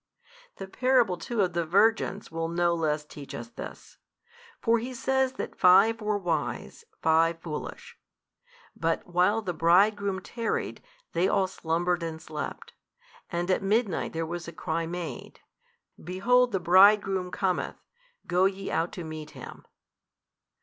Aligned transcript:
The 0.55 0.67
parable 0.67 1.15
too 1.15 1.41
of 1.41 1.53
the 1.53 1.63
Virgins 1.63 2.31
will 2.31 2.47
no 2.47 2.73
less 2.73 3.05
teach 3.05 3.35
us 3.35 3.49
this. 3.49 3.99
For 4.59 4.79
He 4.79 4.95
says 4.95 5.33
that 5.33 5.59
five 5.59 6.01
were 6.01 6.17
wise, 6.17 6.85
five 7.03 7.37
foolish: 7.37 7.99
but 8.75 9.05
while 9.05 9.43
the 9.43 9.53
Bridegroom 9.53 10.19
tarried, 10.21 10.81
they 11.13 11.27
all 11.27 11.45
slumbered 11.45 12.01
and 12.01 12.19
slept: 12.19 12.73
and 13.31 13.51
at 13.51 13.61
midnight 13.61 14.13
there 14.13 14.25
was 14.25 14.47
a 14.47 14.51
cry 14.53 14.87
made, 14.87 15.39
Behold, 16.03 16.51
the 16.51 16.59
Bridegroom 16.59 17.29
cometh, 17.29 17.75
go 18.25 18.45
ye 18.45 18.71
out 18.71 18.91
to 18.93 19.03
meet 19.03 19.29
Him. 19.37 19.67